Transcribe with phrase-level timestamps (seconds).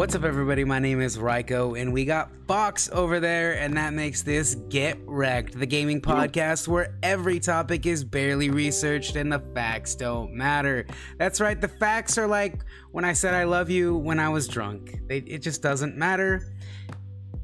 [0.00, 0.64] What's up, everybody?
[0.64, 4.96] My name is Ryko, and we got Fox over there, and that makes this Get
[5.04, 10.86] Wrecked, the gaming podcast where every topic is barely researched and the facts don't matter.
[11.18, 14.48] That's right, the facts are like when I said I love you when I was
[14.48, 15.00] drunk.
[15.06, 16.50] They, it just doesn't matter.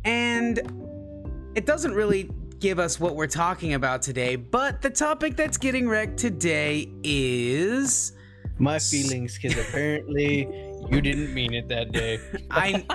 [0.06, 5.58] And it doesn't really give us what we're talking about today, but the topic that's
[5.58, 8.14] getting wrecked today is.
[8.58, 12.18] My feelings, because apparently you didn't mean it that day.
[12.50, 12.86] I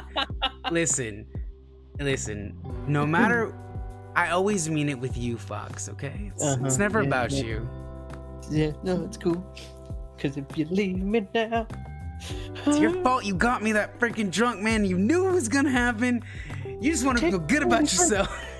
[0.71, 1.25] listen,
[1.99, 2.57] listen.
[2.87, 3.53] No matter,
[4.15, 5.89] I always mean it with you, Fox.
[5.89, 7.43] Okay, it's, Uh-huh, it's never yeah, about yeah.
[7.43, 7.69] you.
[8.49, 9.45] Yeah, no, it's cool.
[10.15, 11.67] Because if you leave me now.
[12.67, 13.25] It's your fault.
[13.25, 14.85] You got me that freaking drunk, man.
[14.85, 16.23] You knew it was gonna happen.
[16.79, 18.29] You just want to feel good about yourself.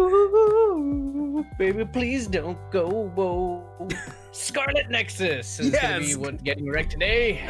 [0.00, 3.10] Ooh, baby, please don't go.
[3.14, 3.88] Whoa.
[4.32, 6.16] Scarlet Nexus is gonna be Yes.
[6.16, 7.40] what getting wrecked today.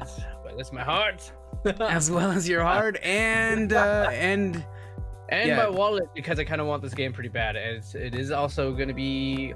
[0.00, 1.32] It's, well, that's my heart.
[1.80, 4.64] as well as your heart and uh, and
[5.30, 5.56] and Yeah.
[5.56, 7.56] my wallet because I kind of want this game pretty bad.
[7.56, 9.54] And it's, it is also going to be.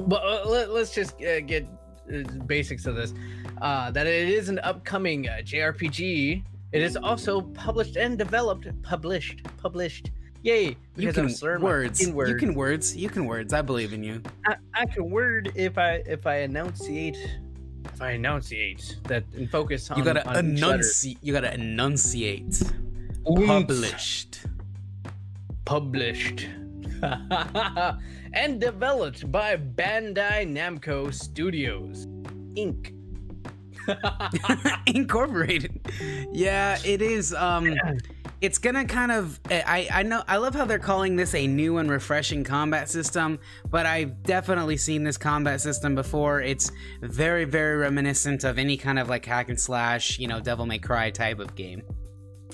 [0.00, 1.66] But uh, let, us just uh, get
[2.12, 3.12] uh, basics of this.
[3.60, 6.42] Uh, that it is an upcoming uh, JRPG.
[6.72, 10.10] It is also published and developed, published, published.
[10.46, 10.76] Yay!
[10.94, 12.00] you can my words.
[12.00, 12.96] You can words.
[12.96, 13.52] You can words.
[13.52, 14.22] I believe in you.
[14.46, 17.16] I, I can word if I if I enunciate.
[17.92, 21.18] If I enunciate that and focus on You gotta on enunciate.
[21.20, 22.62] You gotta enunciate.
[23.28, 23.44] Oomph.
[23.44, 24.46] Published.
[25.64, 26.46] published
[28.32, 32.06] and developed by Bandai Namco Studios
[32.54, 32.92] Inc.
[34.86, 35.80] incorporated
[36.32, 37.76] yeah it is um
[38.40, 41.78] it's gonna kind of i i know i love how they're calling this a new
[41.78, 43.38] and refreshing combat system
[43.70, 46.40] but i've definitely seen this combat system before.
[46.42, 46.70] It's
[47.00, 50.78] very very reminiscent of any kind of like hack and slash you know devil may
[50.78, 51.82] cry type of game.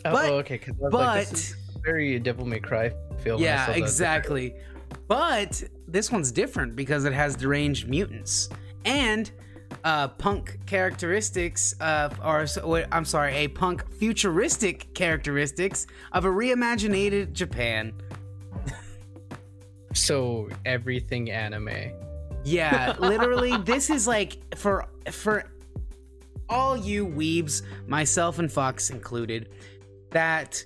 [0.04, 1.28] Oh, But- oh, okay, because but like,
[1.84, 2.92] very Devil May Cry
[3.22, 3.40] feel.
[3.40, 4.54] yeah exactly.
[5.08, 8.48] But this one's different because it has deranged mutants.
[8.84, 9.30] And
[9.84, 12.46] uh, punk characteristics of, or
[12.92, 17.92] I'm sorry, a punk futuristic characteristics of a reimaginated Japan.
[19.94, 21.92] So everything anime.
[22.44, 25.44] Yeah, literally, this is like for for
[26.48, 29.50] all you weebs, myself and Fox included,
[30.10, 30.64] that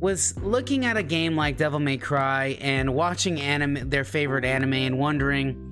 [0.00, 4.74] was looking at a game like Devil May Cry and watching anime, their favorite anime,
[4.74, 5.67] and wondering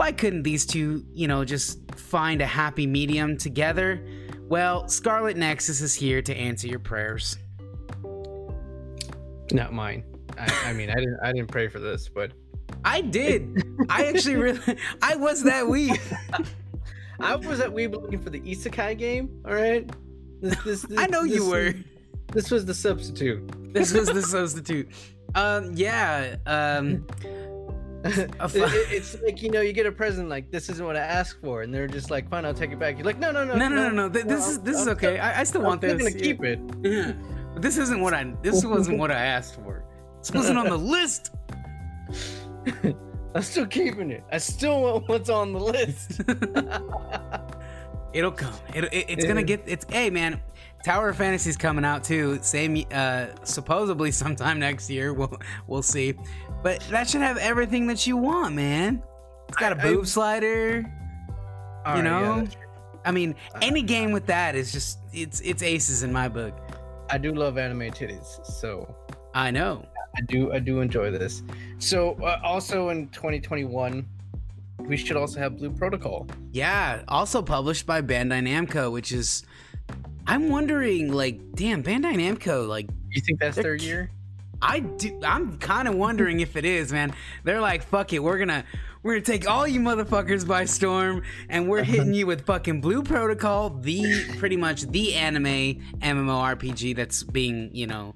[0.00, 4.02] why couldn't these two, you know, just find a happy medium together?
[4.48, 7.36] Well, Scarlet Nexus is here to answer your prayers.
[9.52, 10.04] Not mine.
[10.38, 11.18] I, I mean, I didn't.
[11.22, 12.32] I didn't pray for this, but
[12.82, 13.62] I did.
[13.90, 16.00] I actually really, I was that weeb.
[17.20, 19.42] I was at Weeb looking for the Isekai game.
[19.44, 19.86] All right.
[20.40, 21.74] This, this, this, I know you were.
[22.32, 23.74] This was the substitute.
[23.74, 24.88] This was the substitute.
[25.34, 26.36] Um, yeah.
[26.46, 27.06] Um,
[28.02, 31.00] It- it- it's like you know you get a present like this isn't what I
[31.00, 33.44] asked for and they're just like fine I'll take it back you're like no no
[33.44, 34.08] no no, no, no, no.
[34.08, 35.16] th- This is this is I'm okay.
[35.16, 35.98] still- I, I still I'm want this.
[35.98, 37.12] gonna keep it Yeah.
[37.52, 38.32] But this isn't what I.
[38.42, 39.84] This wasn't what I asked for.
[40.20, 41.32] This wasn't on the list.
[43.34, 46.20] I'm still keeping it I still want what's on the list
[48.12, 48.54] It'll come.
[48.74, 49.62] It, it, it's gonna get.
[49.66, 49.84] It's.
[49.88, 50.40] Hey, man.
[50.84, 52.38] Tower of Fantasy's coming out too.
[52.42, 52.84] Same.
[52.90, 55.12] Uh, supposedly sometime next year.
[55.12, 56.14] We'll we'll see.
[56.62, 59.02] But that should have everything that you want, man.
[59.48, 60.78] It's got a I- I- boob slider.
[60.78, 60.84] You
[61.86, 62.40] right, yeah, know?
[62.40, 62.56] that's.
[63.04, 64.98] I mean, any game with that is just.
[65.12, 66.54] It's it's aces in my book.
[67.08, 68.94] I do love anime titties so
[69.34, 69.84] I know.
[70.16, 71.42] I do I do enjoy this
[71.78, 74.06] so uh, also in 2021
[74.86, 79.44] we should also have Blue Protocol Yeah, also published by Bandai Namco, which is
[80.26, 84.10] I'm wondering like damn Bandai Namco like you think that's their year
[84.62, 87.14] I do I'm kind of wondering if it is, man.
[87.44, 88.64] They're like fuck it, we're going to
[89.02, 92.80] we're going to take all you motherfuckers by storm and we're hitting you with fucking
[92.80, 98.14] Blue Protocol, the pretty much the anime MMORPG that's being, you know,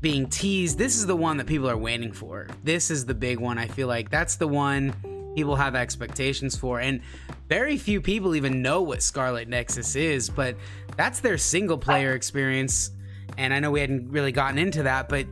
[0.00, 0.78] being teased.
[0.78, 2.48] This is the one that people are waiting for.
[2.64, 3.58] This is the big one.
[3.58, 4.94] I feel like that's the one
[5.34, 6.80] people have expectations for.
[6.80, 7.00] And
[7.48, 10.56] very few people even know what Scarlet Nexus is, but
[10.96, 12.90] that's their single player experience.
[13.38, 15.26] And I know we hadn't really gotten into that, but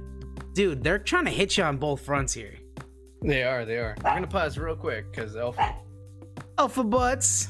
[0.55, 2.55] dude, they're trying to hit you on both fronts here.
[3.23, 5.75] they are they are I'm gonna pause real quick because Alpha
[6.59, 7.49] Alpha butts.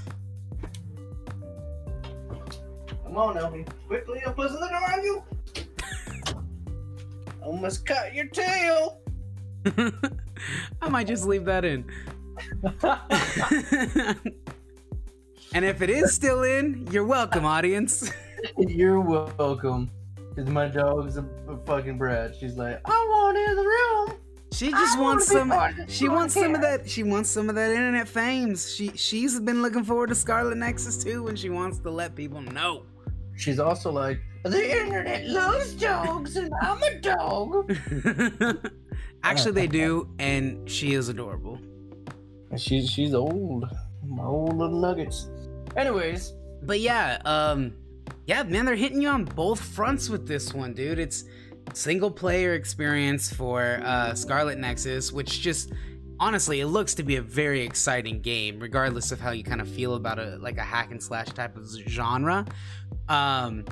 [3.04, 3.64] Come on, Elfie.
[3.86, 5.22] Quickly, I'm closing the door on you.
[7.42, 9.00] Almost cut your tail.
[10.82, 11.84] I might just leave that in.
[15.54, 18.10] and if it is still in, you're welcome, audience.
[18.56, 19.90] You're welcome.
[20.28, 22.36] Because my dog's a, a fucking brat.
[22.38, 24.20] She's like, I want in the room.
[24.52, 25.52] She just I wants some.
[25.52, 26.88] of She wants some of that.
[26.88, 28.56] She wants some of that internet fame.
[28.56, 32.40] She she's been looking forward to Scarlet Nexus too, and she wants to let people
[32.40, 32.84] know.
[33.36, 37.72] She's also like, the internet loves dogs, and I'm a dog.
[39.22, 41.60] Actually, they do, and she is adorable.
[42.56, 43.66] She's she's old.
[44.06, 45.28] My old little nuggets.
[45.76, 47.74] Anyways, But yeah, um,
[48.26, 50.98] yeah, man, they're hitting you on both fronts with this one, dude.
[50.98, 51.24] It's
[51.74, 55.72] single player experience for uh, Scarlet Nexus, which just
[56.20, 59.68] honestly, it looks to be a very exciting game, regardless of how you kind of
[59.68, 62.46] feel about a like a hack and slash type of genre.
[63.08, 63.64] Um,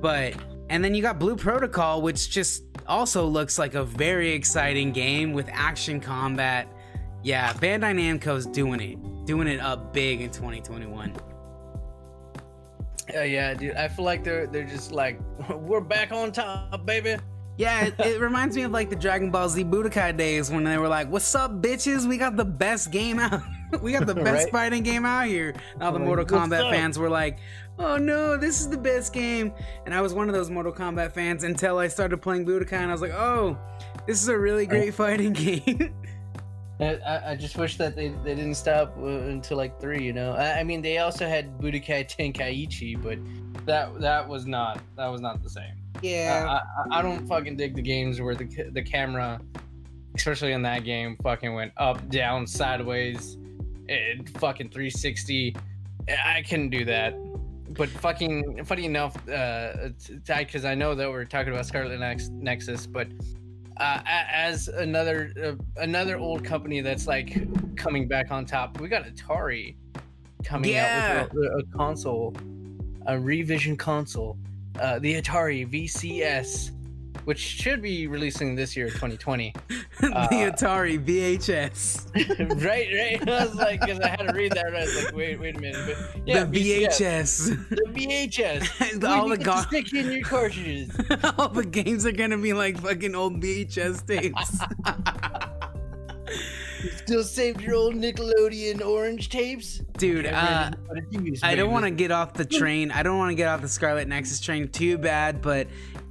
[0.00, 0.34] but
[0.68, 5.32] and then you got Blue Protocol, which just also looks like a very exciting game
[5.32, 6.68] with action combat.
[7.26, 11.12] Yeah, Bandai Namco's doing it, doing it up big in 2021.
[13.12, 13.74] Yeah, yeah, dude.
[13.74, 15.18] I feel like they're they're just like
[15.50, 17.16] we're back on top, baby.
[17.56, 20.78] Yeah, it, it reminds me of like the Dragon Ball Z Budokai days when they
[20.78, 22.06] were like, "What's up, bitches?
[22.06, 23.42] We got the best game out.
[23.82, 24.52] we got the best Right.
[24.52, 27.38] fighting game out here." Now the Like, Mortal Kombat fans were like,
[27.76, 29.52] "Oh no, this is the best game."
[29.84, 32.88] And I was one of those Mortal Kombat fans until I started playing Budokai, and
[32.88, 33.58] I was like, "Oh,
[34.06, 35.92] this is a really great fighting game."
[36.80, 40.02] I, I- just wish that they, they didn't stop uh, until like three.
[40.04, 43.18] You know, I, I mean they also had Budokai Tenkaichi, but
[43.66, 45.72] that that was not that was not the same.
[46.02, 49.40] yeah, I, I, I don't fucking dig the games where the the camera,
[50.14, 53.38] especially in that game, fucking went up, down, sideways,
[53.88, 55.56] it fucking 360.
[56.24, 57.14] I couldn't do that.
[57.70, 59.88] But fucking funny enough, uh,
[60.26, 63.08] because I know that we're talking about Scarlet Nex- Nexus, but
[63.76, 67.36] uh, as another uh, another old company that's like
[67.76, 69.76] coming back on top, we got Atari
[70.44, 72.34] coming out with a, a console,
[73.06, 74.38] a revision console.
[74.80, 76.70] Uh, the Atari VCS,
[77.26, 79.52] which should be releasing this year, 2020.
[80.00, 83.28] the uh, Atari VHS, right, right.
[83.28, 85.56] I was like, because I had to read that, and I was like, wait, wait
[85.56, 85.96] a minute.
[86.14, 87.68] But yeah, the VHS.
[87.68, 89.04] the VHS.
[89.04, 90.96] All the go- stick in your cartridges.
[91.36, 94.60] All the games are gonna be like fucking old VHS tapes.
[96.84, 101.56] You still saved your old Nickelodeon orange tapes, Dude, uh, ready for the use, I
[101.56, 102.92] don't want to get off the train.
[102.92, 105.66] I don't want to get off the Scarlet Nexus train too bad, but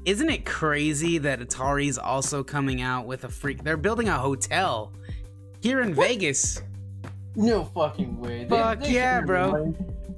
[0.06, 3.63] isn't it crazy that Atari's also coming out with a freak?
[3.63, 4.94] They're building a hotel
[5.62, 6.62] here in Vegas.
[7.36, 8.48] no fucking way.
[8.48, 9.74] Fuck they yeah, bro.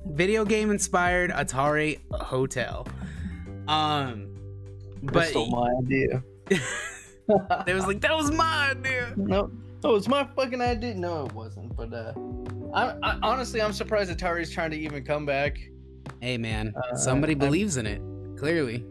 [0.08, 2.88] Video game inspired Atari hotel.
[3.68, 4.34] Um,
[5.04, 6.24] They but stole my idea.
[7.66, 9.14] they was like, that was my idea.
[9.16, 9.52] No,
[9.84, 10.96] oh, it's my fucking idea.
[10.96, 11.76] No, it wasn't.
[11.76, 12.14] But uh,
[12.74, 15.58] I, I honestly, I'm surprised Atari's trying to even come back.
[16.22, 18.02] Hey man, Uh, somebody I'm- believes in it.
[18.38, 18.86] Clearly.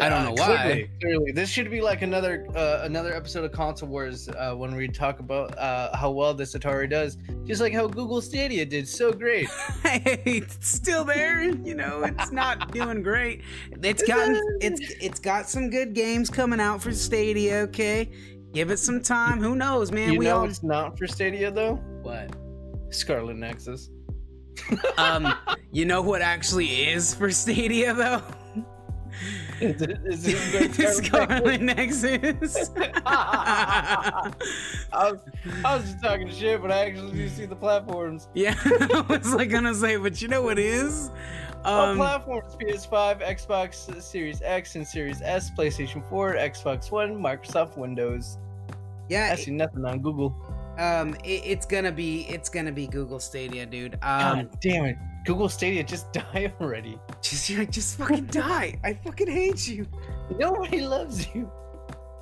[0.00, 0.56] I don't Uh, know why.
[0.62, 1.32] Clearly, clearly.
[1.32, 5.20] this should be like another uh, another episode of Console Wars uh, when we talk
[5.20, 9.48] about uh, how well this Atari does, just like how Google Stadia did so great.
[9.82, 11.42] hey, it's still there.
[11.42, 13.42] You know, it's not doing great.
[13.82, 17.56] It's gotten it's it's got some good games coming out for Stadia.
[17.68, 18.10] Okay,
[18.52, 19.40] give it some time.
[19.42, 20.12] Who knows, man?
[20.12, 21.76] you we know all it's not for Stadia though.
[22.02, 22.34] what?
[22.90, 23.90] Scarlet Nexus.
[24.98, 25.32] Um,
[25.72, 28.22] you know what actually is for Stadia though?
[29.60, 32.70] Is it, is it going Scarlet Nexus.
[33.06, 34.32] I,
[34.92, 35.18] was,
[35.64, 38.28] I was just talking shit, but I actually do see the platforms.
[38.34, 41.10] yeah, I was like gonna say, but you know what is?
[41.64, 47.76] All Um, platforms: PS5, Xbox Series X and Series S, PlayStation 4, Xbox One, Microsoft
[47.76, 48.38] Windows.
[49.08, 50.34] yeah, I see nothing on Google.
[50.80, 53.94] Um, it, it's gonna be it's gonna be Google Stadia, dude.
[53.94, 54.96] Um, God damn it!
[55.26, 56.98] Google Stadia just die already.
[57.20, 58.78] just like, just fucking die.
[58.82, 59.86] I fucking hate you.
[60.38, 61.50] Nobody loves you.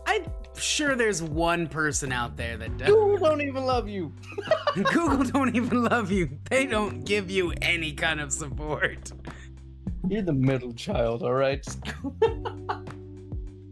[0.06, 0.24] I'm
[0.56, 2.88] sure there's one person out there that does.
[2.88, 4.12] Google don't even love you.
[4.74, 6.30] Google don't even love you.
[6.50, 9.12] They don't give you any kind of support.
[10.08, 11.64] You're the middle child, all right?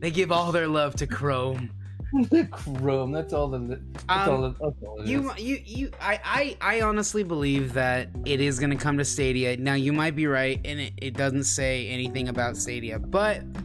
[0.00, 1.70] They give all their love to Chrome.
[2.30, 3.12] the Chrome.
[3.12, 3.58] That's all the.
[3.58, 4.42] That's Um, all.
[4.42, 5.40] The, that's all it You, is.
[5.40, 5.90] you, you.
[6.00, 6.20] I,
[6.60, 9.56] I, I honestly believe that it is gonna come to Stadia.
[9.56, 13.62] Now you might be right, and it, it doesn't say anything about Stadia, but Stadia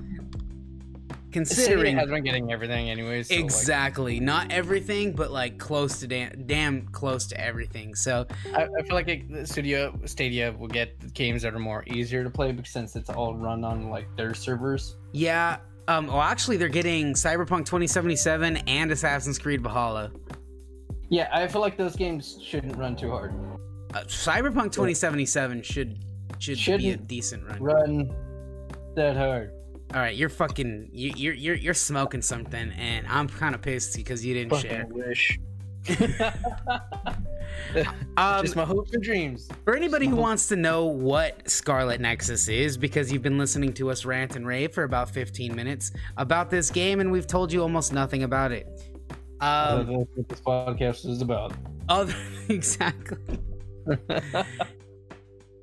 [1.31, 3.29] considering has been getting everything anyways.
[3.29, 7.95] so, like, exactly not everything, but like close to damn, damn close to everything.
[7.95, 11.85] So I, I feel like it, the Studio Stadia will get games that are more
[11.87, 14.97] easier to play because since it's all run on like their servers.
[15.13, 15.59] yeah.
[15.87, 20.11] Um, well, actually, they're getting Cyberpunk 2077 and Assassin's Creed Valhalla.
[21.09, 23.33] Yeah, I feel like those games shouldn't run too hard.
[23.93, 25.97] Uh, Cyberpunk 2077 should
[26.39, 27.61] should be a decent run.
[27.61, 28.15] Run
[28.95, 29.51] that hard.
[29.93, 33.97] All right, you're fucking you, you're you're you're smoking something, and I'm kind of pissed
[33.97, 34.83] because you didn't share.
[34.83, 35.37] Fucking wish.
[38.17, 39.47] Um, Just my hopes and dreams.
[39.63, 43.89] For anybody who wants to know what Scarlet Nexus is, because you've been listening to
[43.89, 47.61] us rant and rave for about 15 minutes about this game, and we've told you
[47.61, 48.67] almost nothing about it.
[49.39, 51.53] Um, that's what this podcast is about.
[51.87, 52.15] other
[52.49, 53.17] exactly.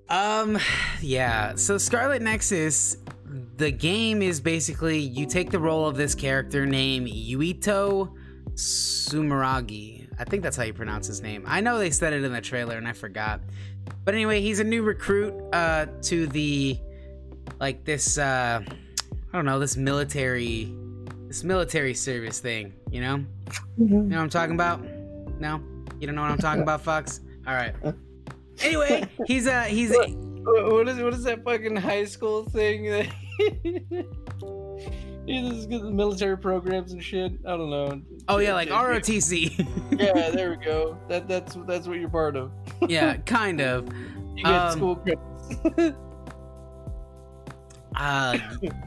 [0.09, 0.59] Um,
[1.03, 1.55] yeah.
[1.55, 2.97] So Scarlet Nexus,
[3.57, 8.15] the game is basically you take the role of this character named Yuito
[8.59, 10.09] Sumeragi.
[10.19, 11.45] I think that's how you pronounce his name.
[11.47, 13.41] I know they said it in the trailer and I forgot.
[14.05, 16.79] But anyway, he's a new recruit uh to the
[17.61, 20.75] like this uh I don't know, this military
[21.29, 23.25] this military service thing, you know?
[23.77, 24.83] You know what I'm talking about?
[25.41, 25.61] No?
[26.01, 27.21] You don't know what I'm talking about, Fox?
[27.47, 27.75] All right.
[28.61, 30.11] Anyway, he's uh he's What-
[30.73, 33.07] what is what is that fucking high school thing that
[35.27, 37.33] you just get the military programs and shit?
[37.47, 38.01] I don't know.
[38.29, 39.67] Oh yeah, like ROTC.
[39.99, 40.99] Yeah, there we go.
[41.09, 42.51] That that's that's what you're part of.
[42.89, 43.89] yeah, kind of.
[44.35, 45.97] You get Um, school credits.
[47.97, 48.39] Uh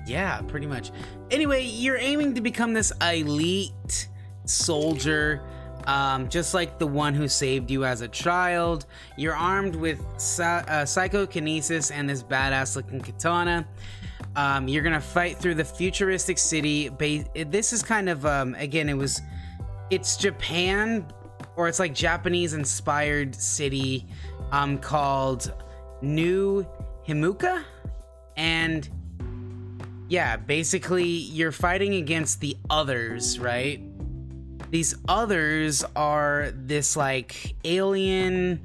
[0.08, 0.92] yeah, pretty much.
[1.32, 4.08] Anyway, you're aiming to become this elite
[4.46, 5.42] soldier
[5.88, 8.86] um, just like the one who saved you as a child.
[9.18, 13.68] You're armed with psy- uh, psychokinesis and this badass looking katana.
[14.36, 16.90] Um, you're gonna fight through the futuristic city.
[16.90, 19.22] Ba- this is kind of um, again, it was,
[19.92, 21.06] it's Japan,
[21.58, 24.08] or it's like Japanese inspired city,
[24.52, 25.54] um, called
[26.02, 26.66] New
[27.08, 27.64] Himuka,
[28.38, 28.90] and
[30.08, 33.82] yeah, basically you're fighting against the others, right?
[34.72, 38.60] These others are this like alien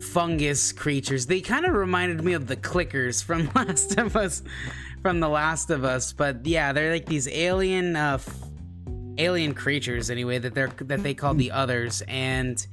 [0.00, 1.26] fungus creatures.
[1.26, 4.42] They kind of reminded me of the clickers from Last of Us
[5.02, 8.18] from The Last of Us, but yeah, they're like these alien uh
[9.18, 12.66] alien creatures anyway that they're that they call the others and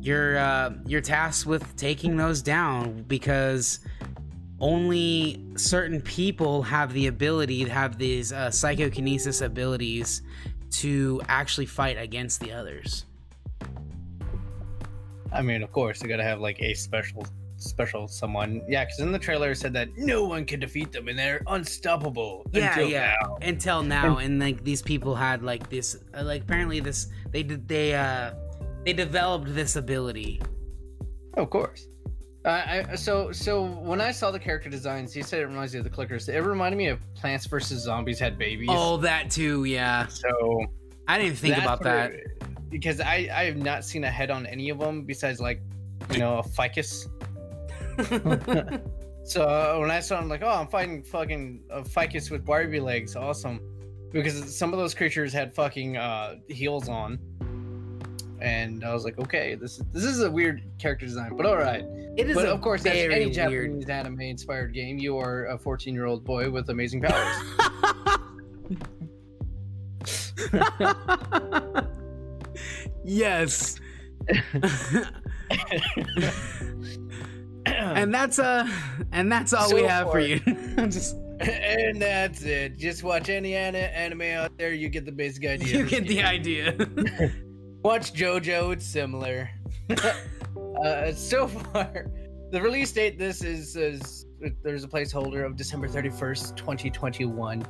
[0.00, 3.80] you're uh you're tasked with taking those down because
[4.60, 10.22] only certain people have the ability to have these uh, psychokinesis abilities
[10.70, 13.04] to actually fight against the others.
[15.32, 17.26] I mean, of course, you gotta have like a special
[17.62, 18.62] special someone.
[18.68, 21.42] Yeah, because in the trailer it said that no one can defeat them and they're
[21.46, 22.44] unstoppable.
[22.52, 23.14] Yeah, until yeah.
[23.20, 23.38] now.
[23.42, 27.66] Until now, and like these people had like this, uh, like apparently this they did
[27.68, 28.32] they uh
[28.84, 30.40] they developed this ability.
[31.34, 31.88] Of course.
[32.44, 35.80] Uh, I, so so when I saw the character designs, you said it reminds you
[35.80, 36.28] of the clickers.
[36.28, 38.68] It reminded me of Plants vs Zombies had babies.
[38.70, 40.08] Oh, that too, yeah.
[40.08, 40.66] so
[41.06, 42.12] I didn't think about that.
[42.68, 45.60] because I I have not seen a head on any of them besides like
[46.10, 47.06] you know a ficus.
[49.24, 52.44] So uh, when I saw, it, I'm like, oh, I'm fighting fucking a ficus with
[52.44, 53.60] Barbie legs, awesome.
[54.10, 57.18] Because some of those creatures had fucking uh, heels on,
[58.40, 61.56] and I was like, okay, this is this is a weird character design, but all
[61.56, 61.84] right.
[62.16, 63.34] it is But a of course, as very any weird.
[63.34, 67.36] Japanese anime inspired game, you are a 14 year old boy with amazing powers.
[73.04, 73.80] yes.
[77.82, 78.68] And that's uh
[79.12, 80.38] and that's all we So have for you.
[80.76, 82.78] Just and that's it.
[82.78, 85.78] Just watch any anime out there, you get the basic idea.
[85.78, 86.72] you get the idea.
[87.82, 89.50] Watch JoJo, it's similar.
[90.84, 92.06] uh, so far,
[92.52, 94.26] the release date this is is
[94.62, 97.64] there's a placeholder of December 31st, 2021.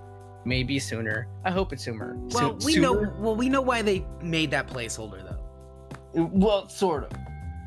[0.45, 1.28] Maybe sooner.
[1.45, 2.16] I hope it's sooner.
[2.16, 6.31] well, Soo- we know well we know why they made that placeholder though.
[6.33, 7.12] Well, sort of.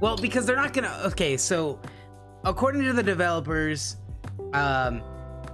[0.02, 1.02] Well, because they're not gonna.
[1.06, 1.80] Okay, so
[2.46, 3.98] according to the developers,
[4.54, 5.02] um,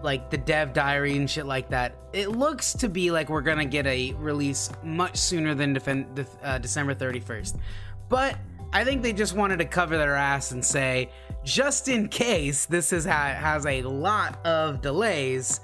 [0.03, 3.65] like the dev diary and shit like that, it looks to be like we're gonna
[3.65, 5.77] get a release much sooner than
[6.43, 7.57] uh, December thirty first.
[8.09, 8.37] But
[8.73, 11.09] I think they just wanted to cover their ass and say,
[11.43, 15.59] just in case this is ha- has a lot of delays,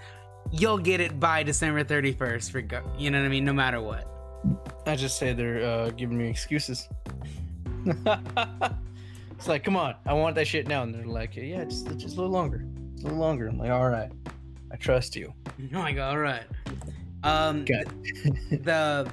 [0.52, 2.52] you'll get it by December thirty first.
[2.52, 4.08] For go- you know what I mean, no matter what.
[4.86, 6.88] I just say they're uh, giving me excuses.
[9.38, 12.18] it's like, come on, I want that shit now, and they're like, yeah, just just
[12.18, 13.48] a little longer, just a little longer.
[13.48, 14.12] I'm like, all right,
[14.72, 15.34] I trust you.
[15.48, 16.12] Oh my god!
[16.12, 16.44] All right.
[17.24, 17.86] Um, God.
[18.64, 19.12] the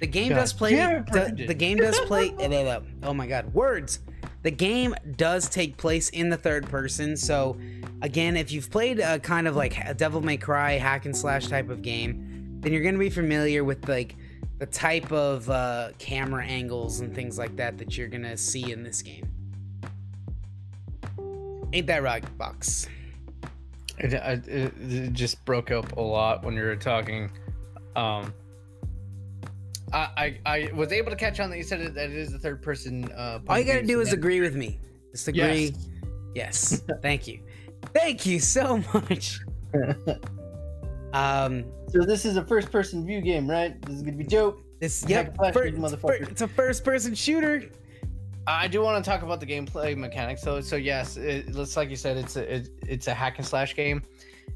[0.00, 2.34] the game God does play it, the, the game does play
[3.02, 4.00] oh my god words
[4.42, 7.56] the game does take place in the third person so
[8.02, 11.46] again if you've played a kind of like a devil may cry hack and slash
[11.46, 14.16] type of game then you're going to be familiar with like
[14.58, 18.72] the type of uh, camera angles and things like that that you're going to see
[18.72, 19.26] in this game
[21.74, 22.86] Ain't that right, Box?
[23.98, 27.28] It, it, it just broke up a lot when you were talking.
[27.96, 28.32] Um,
[29.92, 32.30] I, I I was able to catch on that you said it, that it is
[32.30, 33.10] the third person.
[33.12, 34.78] Uh, All you gotta do is agree with me.
[35.10, 35.74] Just agree.
[36.34, 36.80] Yes.
[36.80, 36.82] Yes.
[37.02, 37.40] Thank you.
[37.92, 39.40] Thank you so much.
[41.12, 43.80] Um, So this is a first-person view game, right?
[43.82, 44.60] This is gonna be dope.
[44.80, 46.28] this yep, and slash fir- these motherfuckers.
[46.28, 47.70] it's a first-person shooter.
[48.46, 50.60] I do want to talk about the gameplay mechanics, though.
[50.60, 53.74] So yes, it looks like you said it's a it, it's a hack and slash
[53.74, 54.02] game,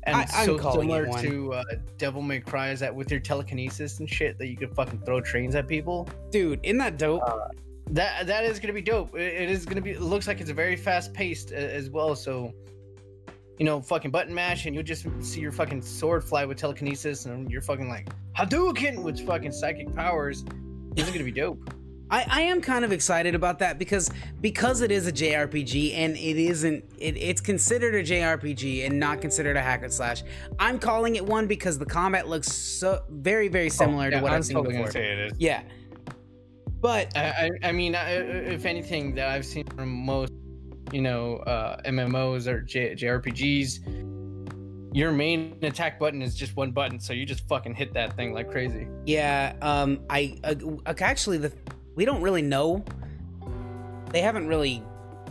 [0.05, 1.63] and I- it's so similar to uh,
[1.97, 5.21] Devil May Cry is that with your telekinesis and shit that you can fucking throw
[5.21, 6.09] trains at people.
[6.31, 7.23] Dude, isn't that dope?
[7.91, 9.15] That that is gonna be dope.
[9.17, 9.93] It, it is gonna be.
[9.93, 12.15] It looks like it's a very fast paced as well.
[12.15, 12.53] So,
[13.59, 17.25] you know, fucking button mash, and you'll just see your fucking sword fly with telekinesis,
[17.25, 20.45] and you're fucking like Hadouken with fucking psychic powers.
[20.93, 21.71] This is gonna be dope.
[22.11, 24.11] I, I am kind of excited about that because
[24.41, 29.21] because it is a JRPG and it isn't it, it's considered a JRPG and not
[29.21, 30.23] considered a hack and slash.
[30.59, 34.33] I'm calling it one because the combat looks so very very similar Oh, to what
[34.33, 34.91] I'm I've seen totally before.
[34.91, 35.33] say it is.
[35.39, 35.63] Yeah,
[36.81, 40.33] but I, I, I mean, I, if anything that I've seen from most,
[40.93, 46.99] you know, uh, MMOs or J, JRPGs, your main attack button is just one button,
[46.99, 48.89] so you just fucking hit that thing like crazy.
[49.05, 50.55] yeah, um, I uh,
[51.01, 51.53] actually the
[51.99, 52.85] we don't really know.
[54.13, 54.85] They haven't really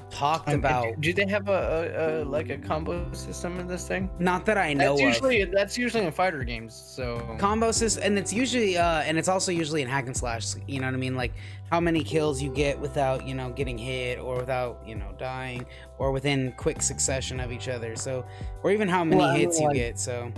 [0.10, 1.00] talked about.
[1.00, 4.10] do they have a, a, a like a combo system in this thing?
[4.20, 5.08] Not that I know That's of.
[5.08, 6.76] usually that's usually in fighter games.
[6.76, 10.56] So combo system and it's usually uh and it's also usually in hack and slash
[10.68, 11.34] you know what i mean like
[11.72, 15.66] how many kills you get without you know getting hit or without you know dying
[16.00, 18.26] or within quick succession of each other so
[18.64, 20.32] or even how many Well, I mean, hits you get so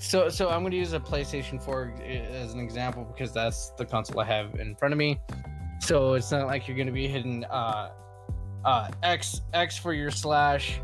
[0.00, 4.20] so so I'm gonna use a PlayStation 4 as an example because that's the console
[4.20, 5.20] I have in front of me.
[5.80, 7.90] So it's not like you're gonna be hitting uh,
[8.64, 10.80] uh, X X for your slash,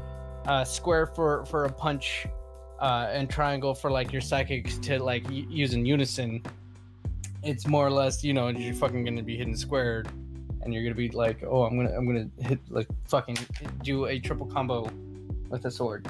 [0.46, 2.26] uh, square for for a punch,
[2.80, 6.42] uh, and triangle for like your psychics to like y- use in unison.
[7.42, 10.04] It's more or less you know you're fucking gonna be hitting square,
[10.62, 13.38] and you're gonna be like oh I'm gonna I'm gonna hit like fucking
[13.82, 14.90] do a triple combo
[15.48, 16.08] with a sword.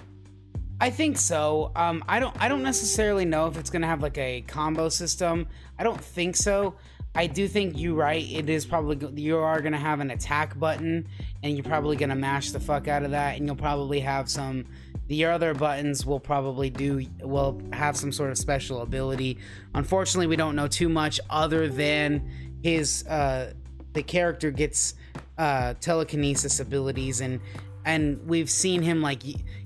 [0.81, 1.73] I think so.
[1.77, 5.47] Um i don't i don't necessarily know if it's gonna have like a combo system.
[5.79, 6.75] I don't think so.
[7.15, 8.25] I do think you're right.
[8.31, 11.09] It is probably you are gonna have an attack button
[11.43, 14.67] and you're probably gonna mash the fuck out of that and you'll probably have some
[15.09, 19.39] the other buttons will probably do will have some sort of special ability.
[19.75, 22.29] Unfortunately we don't know too much other than
[22.63, 23.53] his uh
[23.95, 24.95] the character gets
[25.39, 27.41] uh telekinesis abilities and
[27.87, 29.23] and we've seen him like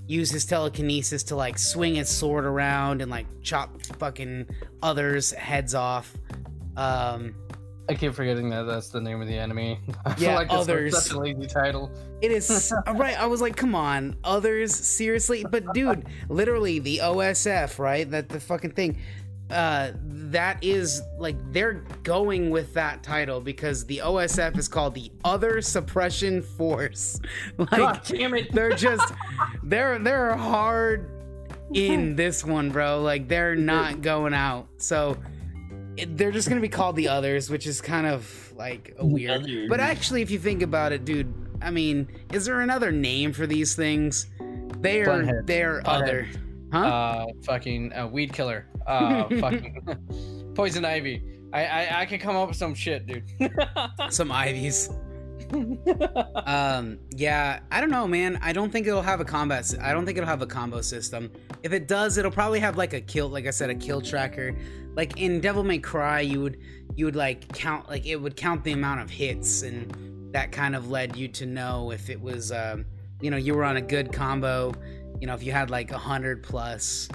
[0.07, 4.47] use his telekinesis to like swing his sword around and like chop fucking
[4.81, 6.15] others heads off
[6.77, 7.35] um
[7.89, 9.77] I keep forgetting that that's the name of the enemy.
[10.05, 11.03] I Yeah, like that's others.
[11.03, 11.91] such a lazy title.
[12.21, 13.19] It is right.
[13.19, 15.43] I was like, come on, others, seriously.
[15.49, 18.09] But dude, literally the OSF, right?
[18.09, 18.97] That the fucking thing.
[19.51, 19.91] Uh,
[20.31, 25.61] that is like they're going with that title because the OSF is called the Other
[25.61, 27.19] Suppression Force.
[27.57, 28.51] Like damn it!
[28.51, 29.13] they're just
[29.63, 31.09] they're they're hard
[31.73, 33.01] in this one, bro.
[33.01, 34.67] Like they're not going out.
[34.77, 35.17] So
[35.97, 39.43] it, they're just gonna be called the others, which is kind of like a weird.
[39.43, 39.69] Others.
[39.69, 43.45] But actually, if you think about it, dude, I mean, is there another name for
[43.45, 44.27] these things?
[44.79, 46.27] They are they're other,
[46.71, 46.79] huh?
[46.79, 48.67] Uh, fucking uh, weed killer.
[48.87, 51.23] Uh, fucking poison ivy.
[51.53, 53.23] I, I I can come up with some shit, dude.
[54.09, 54.89] Some ivies.
[56.45, 58.39] Um, yeah, I don't know, man.
[58.41, 59.59] I don't think it'll have a combat.
[59.59, 61.31] s- I don't think it'll have a combo system.
[61.63, 64.55] If it does, it'll probably have like a kill, like I said, a kill tracker.
[64.95, 66.57] Like in Devil May Cry, you would
[66.95, 70.75] you would like count, like it would count the amount of hits, and that kind
[70.75, 72.85] of led you to know if it was, um,
[73.21, 74.73] you know, you were on a good combo.
[75.21, 77.07] You know, if you had like a hundred plus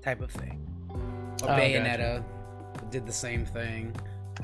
[0.00, 0.66] type of thing.
[0.88, 0.96] Or
[1.42, 1.60] Oh, gotcha.
[1.60, 2.24] Bayonetta
[2.90, 3.94] did the same thing.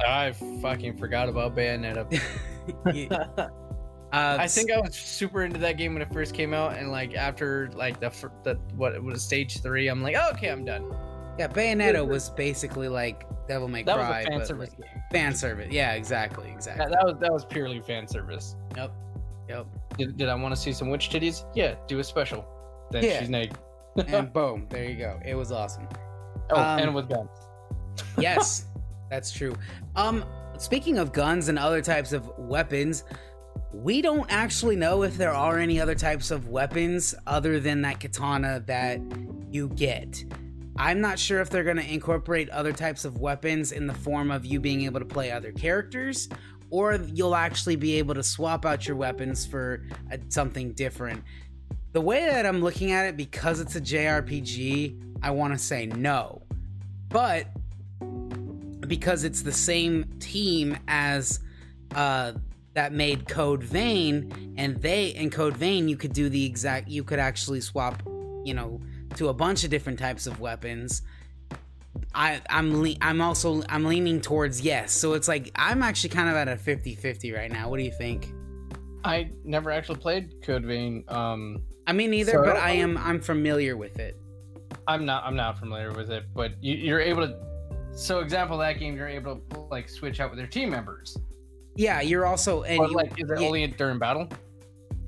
[0.06, 2.20] I fucking forgot about Bayonetta.
[2.92, 3.26] Yeah.
[4.12, 6.90] Uh, I think I was super into that game when it first came out, and
[6.92, 8.10] like after like the
[8.42, 10.84] the what it was stage three, I'm like, oh, okay, I'm done.
[11.38, 14.78] Yeah, Bayonetta was basically like Devil May That Cry, was a fan but service like,
[14.80, 15.02] game.
[15.10, 15.68] fan service.
[15.72, 16.84] Yeah, exactly, exactly.
[16.84, 18.54] That, that was that was purely fan service.
[18.76, 18.92] Yep,
[19.48, 19.66] yep.
[19.96, 21.46] Did, did I want to see some witch titties?
[21.54, 22.46] Yeah, do a special.
[22.92, 23.20] Then Yeah.
[23.20, 23.56] she's naked.
[24.06, 25.18] And boom, there you go.
[25.24, 25.88] It was awesome.
[26.50, 27.30] Oh, Um, and with guns.
[28.18, 28.66] Yes,
[29.10, 29.54] that's true.
[29.96, 30.24] Um,
[30.58, 33.04] speaking of guns and other types of weapons,
[33.72, 38.00] we don't actually know if there are any other types of weapons other than that
[38.00, 39.00] katana that
[39.50, 40.24] you get.
[40.76, 44.30] I'm not sure if they're going to incorporate other types of weapons in the form
[44.30, 46.28] of you being able to play other characters,
[46.70, 51.22] or you'll actually be able to swap out your weapons for a, something different.
[51.92, 55.86] The way that I'm looking at it, because it's a JRPG, I want to say
[55.86, 56.42] no.
[57.08, 57.46] But
[58.88, 61.40] because it's the same team as
[61.94, 62.32] uh,
[62.74, 67.04] that made Code Vein, and they in Code Vein, you could do the exact, you
[67.04, 68.02] could actually swap,
[68.44, 68.80] you know,
[69.16, 71.02] to a bunch of different types of weapons.
[72.14, 74.92] I I'm le- I'm also I'm leaning towards yes.
[74.92, 77.68] So it's like I'm actually kind of at a 50-50 right now.
[77.68, 78.32] What do you think?
[79.04, 81.04] I never actually played Code Vein.
[81.08, 84.16] Um, I mean neither, So- but I am I'm familiar with it.
[84.86, 87.36] I'm not I'm not familiar with it, but you, you're able to.
[87.94, 91.16] So, example that game, you're able to like switch out with your team members.
[91.76, 94.28] Yeah, you're also and But you- like, is it yeah, only during battle?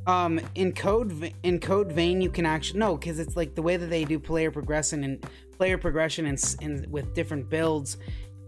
[0.06, 3.78] um in code in code vein you can actually no because it's like the way
[3.78, 7.96] that they do player progression and player progression and, and with different builds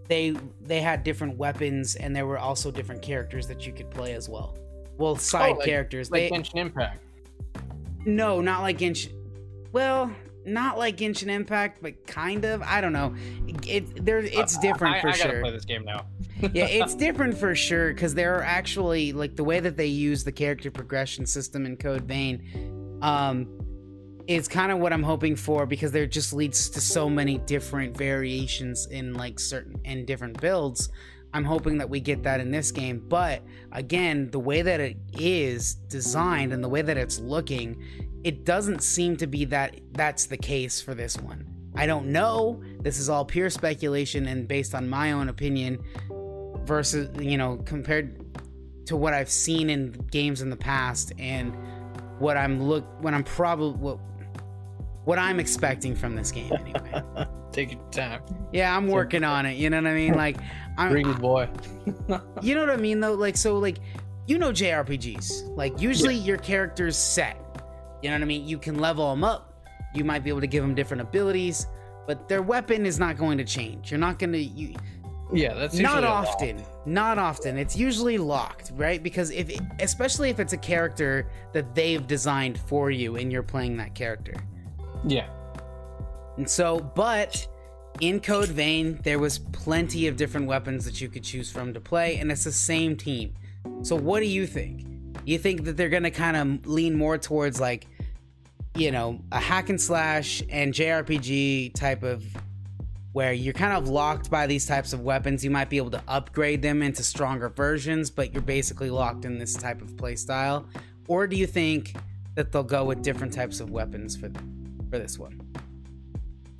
[0.06, 4.12] they they had different weapons and there were also different characters that you could play
[4.12, 4.54] as well
[4.98, 7.02] well side Oh, like- characters Like they Genshin Impact.
[8.06, 9.12] No not like Genshin
[9.72, 10.10] well
[10.44, 13.14] not like Genshin Impact but kind of I don't know
[13.66, 16.06] it there it's different I, for I gotta sure play this game now.
[16.52, 20.22] yeah, it's different for sure because there are actually like the way that they use
[20.22, 23.48] the character progression system in Code Vein, um,
[24.26, 27.96] is kind of what I'm hoping for because there just leads to so many different
[27.96, 30.90] variations in like certain and different builds.
[31.36, 34.96] I'm hoping that we get that in this game, but again, the way that it
[35.12, 37.76] is designed and the way that it's looking,
[38.24, 41.44] it doesn't seem to be that that's the case for this one.
[41.74, 42.62] I don't know.
[42.80, 45.84] This is all pure speculation and based on my own opinion
[46.64, 48.18] versus you know compared
[48.86, 51.54] to what I've seen in games in the past and
[52.18, 53.98] what I'm look what I'm probably what
[55.04, 57.26] what I'm expecting from this game anyway.
[57.56, 58.20] Take your time.
[58.52, 59.56] yeah, I'm working on it.
[59.56, 60.12] You know what I mean?
[60.14, 60.36] Like
[60.76, 61.48] I'm Bring it, boy.
[62.42, 63.14] you know what I mean though?
[63.14, 63.78] Like so like
[64.26, 65.56] you know JRPGs.
[65.56, 67.38] Like usually your character's set.
[68.02, 68.46] You know what I mean?
[68.46, 69.54] You can level them up.
[69.94, 71.66] You might be able to give them different abilities,
[72.06, 73.90] but their weapon is not going to change.
[73.90, 74.74] You're not going to you
[75.32, 80.30] Yeah, that's not usually a often not often it's usually locked right because if especially
[80.30, 84.34] if it's a character that they've designed for you and you're playing that character
[85.04, 85.26] Yeah.
[86.36, 87.46] And so but
[88.00, 91.80] in code vein there was plenty of different weapons that you could choose from to
[91.80, 93.34] play and it's the same team
[93.82, 94.86] so what do you think
[95.24, 97.86] you think that they're gonna kind of lean more towards like
[98.76, 102.22] you know a hack and slash and jrpg type of
[103.16, 105.42] where you're kind of locked by these types of weapons.
[105.42, 109.38] You might be able to upgrade them into stronger versions, but you're basically locked in
[109.38, 110.68] this type of play style.
[111.08, 111.96] Or do you think
[112.34, 114.30] that they'll go with different types of weapons for
[114.90, 115.40] for this one?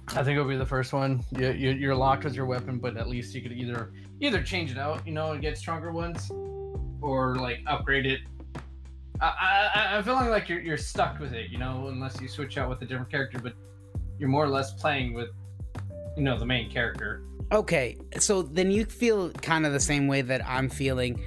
[0.08, 1.22] I think it'll be the first one.
[1.36, 4.70] You, you, you're locked with your weapon, but at least you could either either change
[4.70, 6.30] it out, you know, and get stronger ones,
[7.00, 8.20] or like upgrade it.
[9.20, 12.56] I, I I'm feeling like you're you're stuck with it, you know, unless you switch
[12.56, 13.38] out with a different character.
[13.38, 13.54] But
[14.18, 15.30] you're more or less playing with,
[16.16, 17.22] you know, the main character.
[17.52, 21.22] Okay, so then you feel kind of the same way that I'm feeling.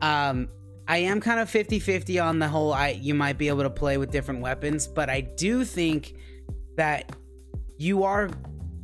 [0.00, 0.48] Um,
[0.88, 3.96] I am kind of 50-50 on the whole I you might be able to play
[3.96, 6.14] with different weapons, but I do think
[6.76, 7.12] that
[7.80, 8.28] you are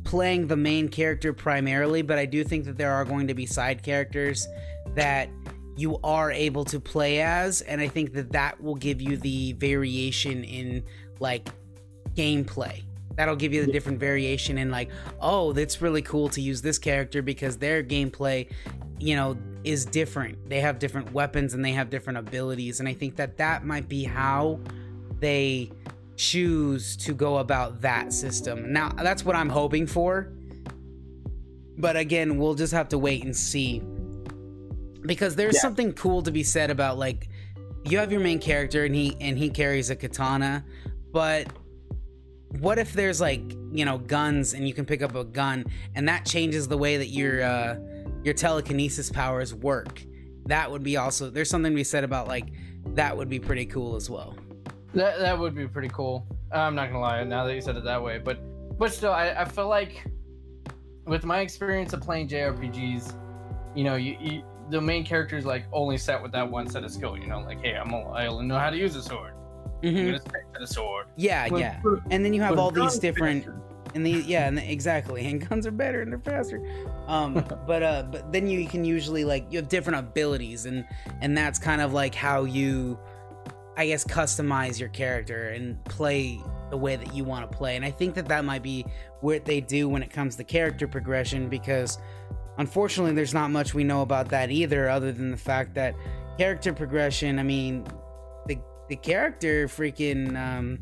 [0.03, 3.45] playing the main character primarily, but I do think that there are going to be
[3.45, 4.47] side characters
[4.95, 5.29] that
[5.75, 9.53] you are able to play as and I think that that will give you the
[9.53, 10.83] variation in
[11.19, 11.47] like
[12.15, 12.81] gameplay.
[13.15, 14.89] That'll give you the different variation in like,
[15.21, 18.49] oh, that's really cool to use this character because their gameplay,
[18.99, 20.49] you know, is different.
[20.49, 23.87] They have different weapons and they have different abilities and I think that that might
[23.87, 24.59] be how
[25.19, 25.71] they
[26.17, 28.73] choose to go about that system.
[28.73, 30.33] Now, that's what I'm hoping for.
[31.77, 33.81] But again, we'll just have to wait and see.
[35.05, 35.61] Because there's Yeah.
[35.61, 37.29] something cool to be said about like
[37.85, 40.65] you have your main character and he and he carries a katana,
[41.13, 41.47] but
[42.59, 46.09] what if there's like, you know, guns and you can pick up a gun and
[46.09, 47.77] that changes the way that your uh
[48.23, 50.01] your telekinesis powers work.
[50.47, 52.47] That would be also there's something to be said about like
[52.95, 54.35] that would be pretty cool as well.
[54.97, 56.25] That that would be pretty cool.
[56.51, 57.23] I'm not gonna lie.
[57.23, 58.39] Now that you said it that way, but
[58.79, 60.03] but still, I, I feel like
[61.05, 63.13] with my experience of playing JRPGs,
[63.75, 66.83] you know, you, you the main character is like only set with that one set
[66.83, 67.17] of skill.
[67.17, 69.33] You know, like hey, I'm a, I only know how to use a sword.
[69.83, 70.05] I'm Mhm.
[70.05, 71.05] gonna stick to the sword.
[71.15, 71.79] Yeah, But- yeah.
[71.83, 73.61] but- And then you have all these different faster.
[73.93, 75.27] and the yeah, and the, exactly.
[75.27, 76.59] And guns are better and they're faster.
[77.07, 77.33] Um,
[77.67, 80.83] but uh, but then you can usually like you have different abilities, and
[81.21, 82.97] and that's kind of like how you,
[83.77, 87.75] I guess, customize your character and play the way that you want to play.
[87.75, 88.85] And I think that that might be
[89.21, 91.99] what they do when it comes to character progression, because
[92.57, 95.95] unfortunately, there's not much we know about that either, other than the fact that
[96.37, 97.39] character progression.
[97.39, 97.85] I mean,
[98.47, 98.57] the
[98.89, 100.79] the character freaking um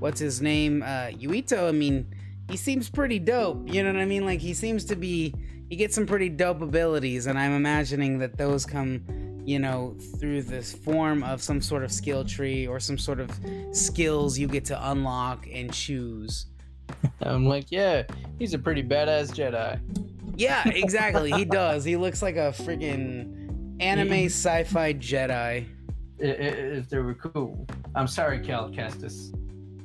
[0.00, 1.68] what's his name, uh, Yuito.
[1.68, 2.06] I mean,
[2.50, 3.68] he seems pretty dope.
[3.72, 4.24] You know what I mean?
[4.24, 5.34] Like he seems to be,
[5.68, 9.04] he gets some pretty dope abilities, and I'm imagining that those come,
[9.50, 13.28] you know, through this form of some sort of skill tree or some sort of
[13.72, 16.46] skills you get to unlock and choose.
[17.20, 18.04] I'm like, yeah,
[18.38, 19.80] he's a pretty badass Jedi.
[20.36, 21.32] Yeah, exactly.
[21.32, 21.82] he does.
[21.82, 25.66] He looks like a freaking anime sci-fi Jedi.
[26.20, 27.66] If they were cool.
[27.96, 29.36] I'm sorry, Cal Kestis.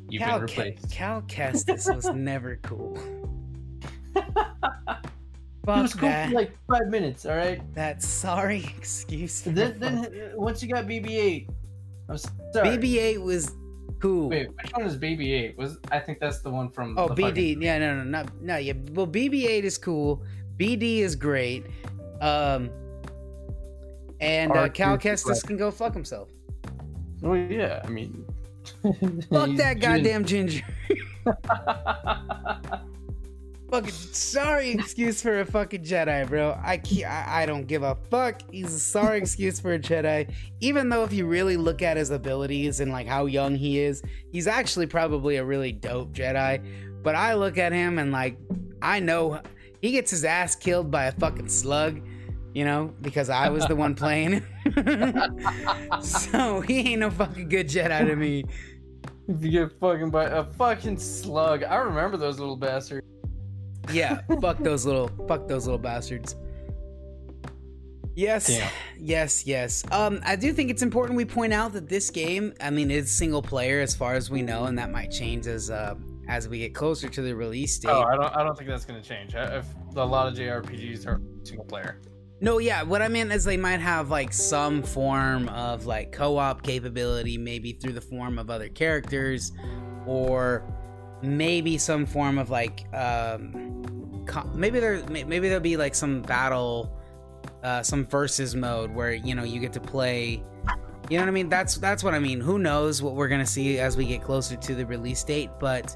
[0.09, 0.91] You've Cal, been replaced.
[0.91, 2.99] Cal Kestis was never cool.
[5.65, 6.29] Fuck was cool that.
[6.29, 7.61] for like five minutes, all right?
[7.75, 9.41] that sorry excuse.
[9.41, 11.49] Then, then uh, once you got BB-8,
[12.09, 12.77] I'm sorry.
[12.77, 13.51] BB-8 was
[13.99, 14.29] cool.
[14.29, 15.57] Wait, which one is BB-8?
[15.57, 16.97] Was I think that's the one from?
[16.97, 17.61] oh, BD.
[17.61, 18.57] Yeah, no, no, not no.
[18.57, 20.23] Yeah, well, BB-8 is cool.
[20.57, 21.65] BD is great.
[22.21, 22.69] Um,
[24.21, 26.29] and uh, Cal is Kestis can go fuck himself.
[27.23, 28.25] Oh yeah, I mean.
[29.29, 30.63] Fuck that goddamn ginger.
[33.69, 36.59] fucking sorry excuse for a fucking Jedi, bro.
[36.63, 38.41] I can't, I, I don't give a fuck.
[38.51, 40.31] He's a sorry excuse for a Jedi.
[40.61, 44.03] Even though if you really look at his abilities and like how young he is,
[44.31, 46.63] he's actually probably a really dope Jedi.
[47.03, 48.37] But I look at him and like
[48.81, 49.41] I know
[49.81, 52.01] he gets his ass killed by a fucking slug.
[52.53, 54.41] You know, because I was the one playing.
[56.01, 58.45] so he ain't no fucking good Jedi to me.
[59.27, 63.05] if you get fucking by a fucking slug, I remember those little bastards.
[63.91, 66.35] Yeah, fuck those little fuck those little bastards.
[68.15, 68.71] Yes, Damn.
[68.97, 69.83] yes, yes.
[69.91, 73.11] Um, I do think it's important we point out that this game, I mean, is
[73.11, 75.95] single player as far as we know, and that might change as uh
[76.27, 77.89] as we get closer to the release date.
[77.89, 78.35] Oh, I don't.
[78.35, 79.35] I don't think that's gonna change.
[79.35, 81.99] If a lot of JRPGs are single player.
[82.41, 86.63] No, yeah, what I meant is they might have like some form of like co-op
[86.63, 89.51] capability, maybe through the form of other characters,
[90.05, 90.63] or
[91.21, 96.91] maybe some form of like um, co- maybe there maybe there'll be like some battle,
[97.63, 100.43] uh, some versus mode where you know you get to play.
[101.09, 101.49] You know what I mean?
[101.49, 102.39] That's that's what I mean.
[102.39, 105.95] Who knows what we're gonna see as we get closer to the release date, but.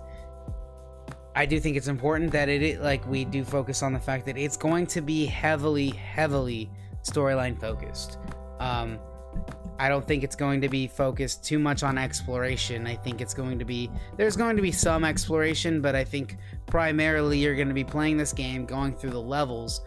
[1.36, 4.38] I do think it's important that it, like we do focus on the fact that
[4.38, 6.70] it's going to be heavily, heavily
[7.04, 8.18] storyline focused.
[8.60, 9.00] Um,
[9.80, 12.86] I don't think it's going to be focused too much on exploration.
[12.86, 16.38] I think it's going to be there's going to be some exploration, but I think
[16.65, 19.82] primarily you're going to be playing this game, going through the levels.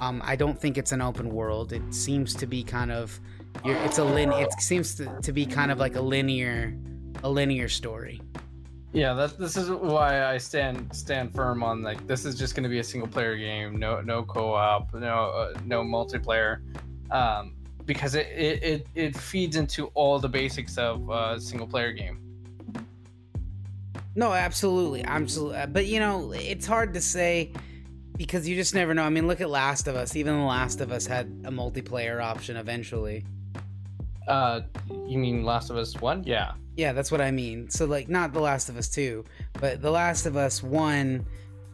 [0.00, 1.72] Um, I don't think it's an open world.
[1.72, 3.18] It seems to be kind of
[3.64, 4.32] it's a lin.
[4.32, 6.76] It seems to, to be kind of like a linear,
[7.22, 8.20] a linear story.
[8.92, 12.64] Yeah, that this is why I stand stand firm on like this is just going
[12.64, 16.60] to be a single player game, no no co-op, no uh, no multiplayer,
[17.10, 17.55] um,
[17.86, 22.20] because it, it it it feeds into all the basics of a single player game.
[24.14, 25.66] No, absolutely, absolutely.
[25.66, 27.52] But you know, it's hard to say
[28.16, 29.02] because you just never know.
[29.02, 30.16] I mean, look at Last of Us.
[30.16, 33.24] Even The Last of Us had a multiplayer option eventually.
[34.26, 34.62] Uh,
[35.06, 36.24] you mean Last of Us One?
[36.24, 36.52] Yeah.
[36.76, 37.70] Yeah, that's what I mean.
[37.70, 41.26] So like, not The Last of Us Two, but The Last of Us One.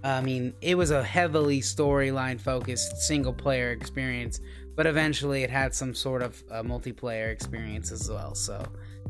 [0.04, 4.40] I mean, it was a heavily storyline focused single player experience,
[4.76, 8.34] but eventually it had some sort of uh, multiplayer experience as well.
[8.34, 8.64] So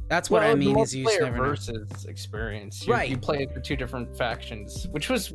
[0.09, 1.43] that's what I mean is you just never know.
[1.45, 2.87] versus experience.
[2.87, 3.09] You, Right.
[3.09, 5.33] You play it for two different factions, which was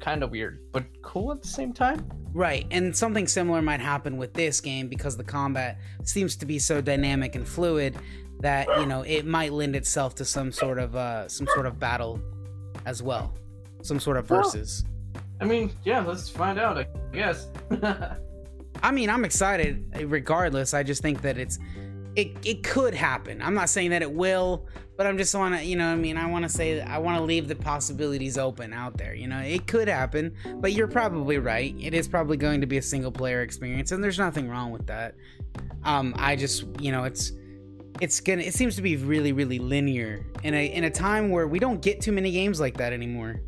[0.00, 2.08] kind of weird, but cool at the same time.
[2.32, 6.58] Right, and something similar might happen with this game because the combat seems to be
[6.58, 7.96] so dynamic and fluid
[8.40, 11.80] that you know it might lend itself to some sort of uh, some sort of
[11.80, 12.20] battle
[12.84, 13.34] as well,
[13.82, 14.84] some sort of Well- versus.
[15.40, 16.78] I mean, yeah, let's find out.
[16.78, 17.48] I guess.
[18.82, 20.74] I mean, I'm excited regardless.
[20.74, 21.58] I just think that it's
[22.16, 23.42] it it could happen.
[23.42, 26.16] I'm not saying that it will, but I'm just want to, you know, I mean,
[26.16, 29.14] I want to say I want to leave the possibilities open out there.
[29.14, 31.74] You know, it could happen, but you're probably right.
[31.78, 34.86] It is probably going to be a single player experience, and there's nothing wrong with
[34.86, 35.14] that.
[35.84, 37.32] Um, I just, you know, it's
[38.00, 41.46] it's gonna it seems to be really really linear in a in a time where
[41.46, 43.40] we don't get too many games like that anymore.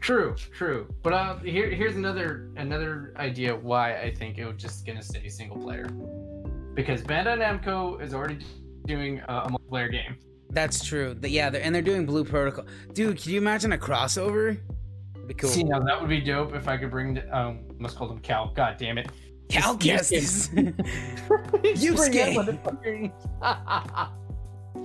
[0.00, 0.86] True, true.
[1.02, 5.28] But uh, here, here's another another idea why I think it was just gonna stay
[5.28, 5.86] single player,
[6.74, 8.38] because Bandai Namco is already
[8.86, 10.16] doing a, a multiplayer game.
[10.50, 11.14] That's true.
[11.14, 12.66] The- yeah, they're, and they're doing Blue Protocol.
[12.92, 14.58] Dude, can you imagine a crossover?
[15.14, 15.50] That'd be cool.
[15.50, 17.14] See, now that would be dope if I could bring.
[17.14, 18.52] the- Um, let's call him Cal.
[18.54, 19.10] God damn it.
[19.48, 20.54] Cal Just- Kestis.
[20.54, 22.60] Just bring that Yusuke.
[23.42, 24.06] motherfucker.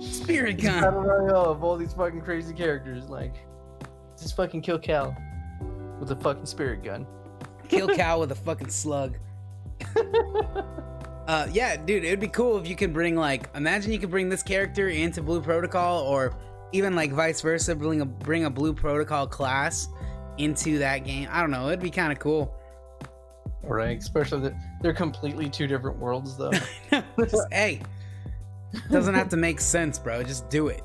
[0.02, 0.82] Spirit gun.
[0.82, 3.08] battle royale of all these fucking crazy characters.
[3.08, 3.36] Like,
[4.22, 5.16] just fucking kill Cal
[6.00, 7.06] with a fucking spirit gun.
[7.68, 9.16] Kill Cal with a fucking slug.
[11.28, 14.28] Uh, yeah, dude, it'd be cool if you could bring like, imagine you could bring
[14.28, 16.36] this character into Blue Protocol, or
[16.72, 19.88] even like vice versa, bring a bring a blue protocol class
[20.38, 21.28] into that game.
[21.30, 21.68] I don't know.
[21.68, 22.54] It'd be kind of cool.
[23.62, 26.50] Right, especially that they're completely two different worlds, though.
[27.18, 27.80] Just, hey,
[28.90, 30.22] doesn't have to make sense, bro.
[30.24, 30.82] Just do it.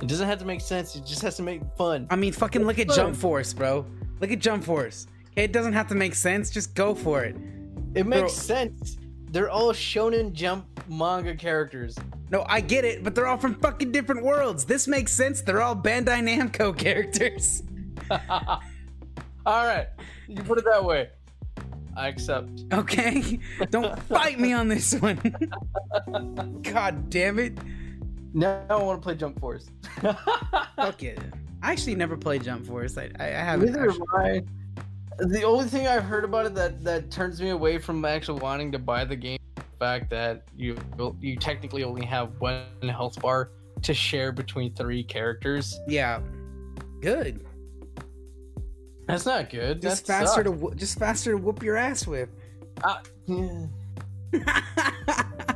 [0.00, 0.94] It doesn't have to make sense.
[0.96, 2.06] It just has to make fun.
[2.10, 3.84] I mean, fucking look at Jump Force, bro.
[4.20, 5.06] Look at Jump Force.
[5.32, 6.50] Okay, it doesn't have to make sense.
[6.50, 7.36] Just go for it.
[7.94, 8.28] It makes Bro.
[8.28, 8.98] sense.
[9.30, 11.96] They're all Shonen Jump manga characters.
[12.30, 14.64] No, I get it, but they're all from fucking different worlds.
[14.64, 15.42] This makes sense.
[15.42, 17.62] They're all Bandai Namco characters.
[18.10, 18.60] all
[19.46, 19.88] right,
[20.26, 21.10] you put it that way.
[21.96, 22.50] I accept.
[22.72, 23.40] Okay?
[23.70, 25.18] Don't fight me on this one.
[26.62, 27.58] God damn it.
[28.34, 29.68] Now I want to play Jump Force.
[30.00, 31.18] Fuck it.
[31.62, 32.96] I actually never played Jump Force.
[32.98, 33.66] I, I, I haven't.
[33.72, 34.42] Neither actually- I.
[35.20, 38.70] The only thing I've heard about it that that turns me away from actually wanting
[38.72, 40.76] to buy the game, is the fact that you
[41.20, 43.50] you technically only have one health bar
[43.82, 45.76] to share between three characters.
[45.88, 46.20] Yeah.
[47.00, 47.44] Good.
[49.08, 49.80] That's not good.
[49.82, 50.62] Just That faster to sucks.
[50.74, 52.28] wh- just faster to whoop your ass with.
[52.84, 53.66] Uh, yeah.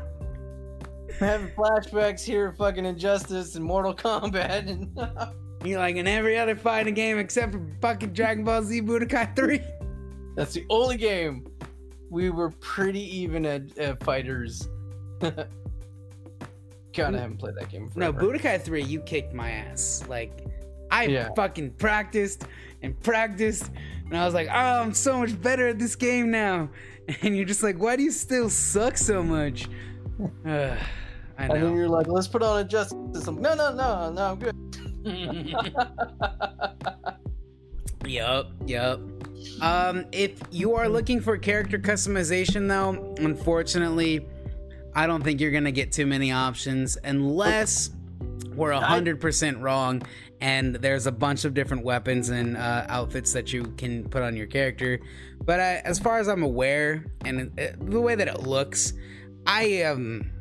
[1.23, 4.91] I'm having flashbacks here, fucking Injustice and Mortal Kombat, and
[5.69, 9.61] you like in every other fighting game except for fucking Dragon Ball Z Budokai 3.
[10.35, 11.47] that's the only game
[12.11, 14.69] we were pretty even at, at fighters.
[15.23, 17.89] God, I haven't played that game.
[17.95, 18.39] No, Forever.
[18.39, 20.05] Budokai 3, you kicked my ass.
[20.09, 20.45] Like,
[20.91, 21.29] I Yeah.
[21.37, 22.47] fucking practiced
[22.83, 23.71] and practiced,
[24.07, 26.69] and I was like, oh, I'm so much better at this game now.
[27.23, 29.69] And you're just like, why do you still suck so much?
[31.39, 33.27] I And then you're like, let's put on Injustice.
[33.27, 34.55] I'm, no, no, no, no, I'm good.
[38.07, 39.01] Yup, yup.
[39.61, 44.27] Um, if you are looking for character customization, though, unfortunately,
[44.95, 47.91] I don't think you're gonna get too many options unless
[48.55, 50.03] we're hundred percent wrong
[50.43, 54.37] and there's a bunch of different weapons and uh, outfits that you can put on
[54.37, 54.99] your character.
[55.45, 58.93] But I, as far as I'm aware, and uh, the way that it looks,
[59.47, 60.33] I am,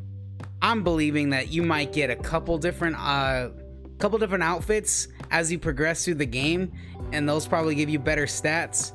[0.61, 3.49] I'm believing that you might get a couple different, uh,
[3.97, 6.71] couple different outfits as you progress through the game,
[7.11, 8.93] and those probably give you better stats.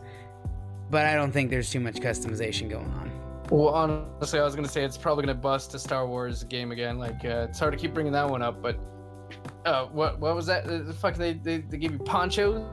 [0.90, 3.10] But I don't think there's too much customization going on.
[3.50, 6.98] Well, honestly, I was gonna say it's probably gonna bust a Star Wars game again.
[6.98, 8.78] Like, uh, it's hard to keep bringing that one up, but
[9.64, 10.66] uh, what what was that?
[10.66, 12.64] Uh, The fuck, they, they they give you ponchos.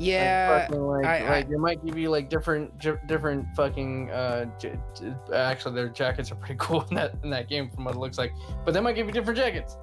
[0.00, 3.46] Yeah, like, fucking, like, I- I- like, they might give you like different j- different
[3.54, 4.10] fucking.
[4.10, 7.84] Uh, j- j- actually, their jackets are pretty cool in that in that game from
[7.84, 8.32] what it looks like.
[8.64, 9.76] But they might give you different jackets.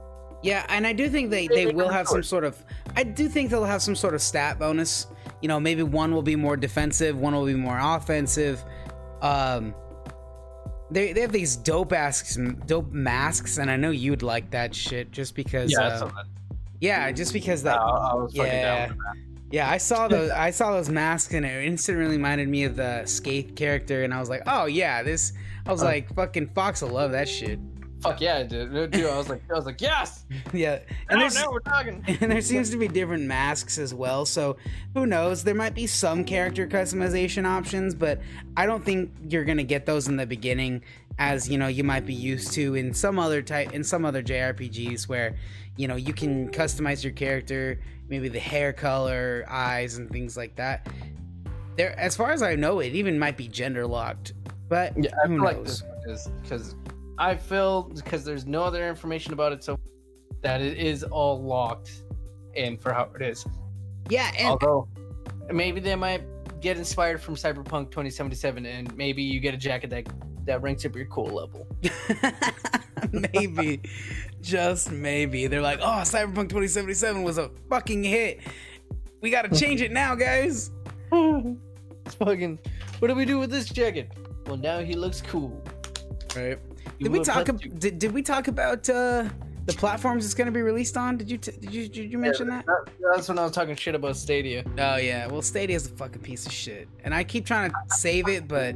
[0.43, 2.43] Yeah, and I do think they, they will have some sort.
[2.43, 2.63] of.
[2.95, 5.07] I do think they'll have some sort of stat bonus.
[5.41, 8.63] You know, maybe one will be more defensive, one will be more offensive.
[9.21, 9.73] Um,
[10.91, 15.11] they they have these dope asks, dope masks, and I know you'd like that shit
[15.11, 15.71] just because.
[15.71, 16.11] Yeah, uh,
[16.79, 17.77] yeah, just because that.
[17.79, 18.91] I, I was fucking yeah.
[19.51, 19.55] Down with that.
[19.55, 20.31] Yeah, I saw those.
[20.31, 24.19] I saw those masks, and it instantly reminded me of the Skaith character, and I
[24.19, 25.33] was like, oh yeah, this.
[25.65, 25.85] I was Uh.
[25.85, 27.59] like, fucking Fox will love that shit.
[28.01, 28.91] Fuck yeah, dude.
[28.91, 29.05] dude.
[29.07, 30.23] I was like, I was like, yes.
[30.53, 30.79] yeah,
[31.09, 32.03] and now, now we're talking.
[32.21, 34.55] and there seems to be different masks as well so
[34.93, 38.21] who knows there might be some character customization options but
[38.55, 40.81] i don't think you're gonna get those in the beginning
[41.17, 44.21] as you know you might be used to in some other type in some other
[44.21, 45.35] jrpgs where
[45.75, 50.55] you know you can customize your character maybe the hair color eyes and things like
[50.55, 50.87] that
[51.75, 54.33] there as far as i know it even might be gender locked
[54.69, 56.75] but Yeah, I feel like knows this is because
[57.17, 59.79] I feel because there's no other information about it, so
[60.41, 62.03] that it is all locked
[62.53, 63.45] in for how it is.
[64.09, 64.87] yeah and Although
[65.51, 66.21] maybe they might
[66.61, 70.05] get inspired from Cyberpunk 2077, and maybe you get a jacket that
[70.47, 71.67] that ranks up your cool level.
[73.33, 73.81] maybe,
[74.41, 75.47] just maybe.
[75.47, 78.41] They're like, oh, Cyberpunk 2077 was a fucking hit.
[79.21, 80.71] We gotta change it now, guys.
[81.11, 82.59] it's fucking.
[82.99, 84.11] What do we do with this jacket?
[84.45, 85.61] Well, now he looks cool.
[86.35, 86.57] Right.
[86.99, 87.49] You Did we talk?
[87.49, 89.25] Ab- did, did we talk about uh,
[89.65, 91.17] the platforms it's gonna be released on?
[91.17, 92.65] Did you t- did you did you mention that?
[92.65, 94.63] That- That's when I was talking shit about Stadia.
[94.77, 95.27] Oh yeah.
[95.27, 98.75] Well, Stadia's a fucking piece of shit, and I keep trying to save it, but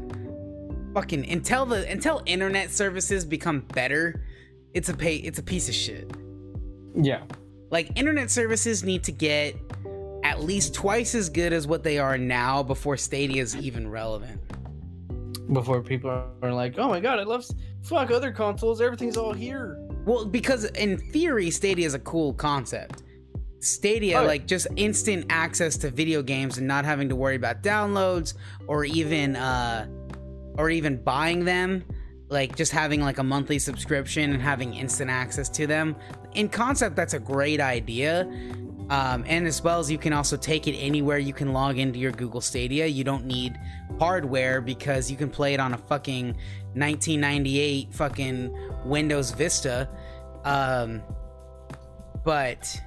[0.93, 4.23] fucking until the until internet services become better,
[4.73, 6.11] it's a pay it's a piece of shit.
[6.95, 7.23] Yeah.
[7.69, 9.55] like internet services need to get
[10.23, 14.39] at least twice as good as what they are now before Stadia is even relevant.
[15.53, 16.09] Before people
[16.41, 17.45] are like, oh my god, I love
[17.83, 18.81] fuck other consoles.
[18.81, 19.77] Everything's all here.
[20.05, 23.03] Well, because in theory, Stadia is a cool concept.
[23.59, 27.61] Stadia, Oh, like just instant access to video games and not having to worry about
[27.63, 28.33] downloads
[28.67, 29.87] or even uh
[30.57, 31.83] or even buying them.
[32.29, 35.97] like just having like a monthly subscription and having instant access to them.
[36.33, 38.21] In concept, that's a great idea.
[38.89, 41.99] Um, and as well as you can also take it anywhere you can log into
[41.99, 42.85] your Google Stadia.
[42.85, 43.57] You don't need
[43.99, 46.27] hardware because you can play it on a fucking
[46.73, 49.89] 1998 fucking Windows Vista.
[50.43, 51.01] Um,
[52.23, 52.81] but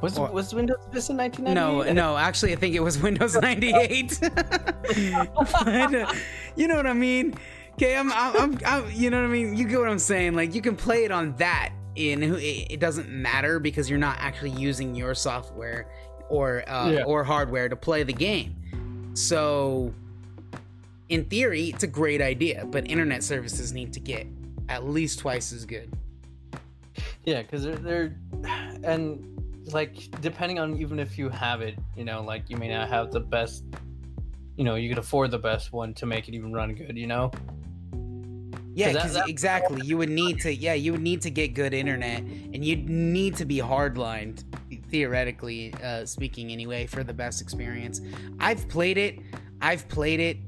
[0.00, 1.94] Was Or- was Windows Vista no, 1998?
[1.94, 2.16] no, no.
[2.18, 4.18] actually, I think it was Windows 98.
[4.34, 6.12] but, uh,
[6.56, 7.34] you know what I mean?
[7.74, 9.56] Okay, I'm, I'm, I'm, I'm, you know what I mean?
[9.56, 10.34] You get what I'm saying?
[10.34, 14.16] Like, you can play it on that, and it it doesn't matter because you're not
[14.20, 15.88] actually using your software
[16.28, 17.02] or uh, Yeah.
[17.04, 18.54] or hardware to play the game.
[19.14, 19.92] So,
[21.08, 24.26] in theory, it's a great idea, but internet services need to get
[24.68, 25.92] at least twice as good.
[27.24, 28.16] Yeah, because they're, they're
[28.84, 29.24] and
[29.72, 33.10] like depending on even if you have it, you know, like you may not have
[33.10, 33.64] the best,
[34.56, 37.06] you know, you could afford the best one to make it even run good, you
[37.06, 37.30] know.
[38.76, 40.52] Yeah, that- that- exactly, you would need to.
[40.52, 44.42] Yeah, you would need to get good internet, and you'd need to be hardlined,
[44.90, 48.00] theoretically uh, speaking, anyway, for the best experience.
[48.40, 49.20] I've played it,
[49.60, 50.38] I've played it,